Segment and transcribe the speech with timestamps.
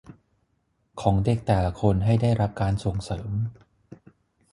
[1.01, 3.29] ของเด็กแต่ละคนให้ได้รับการส่งเสริม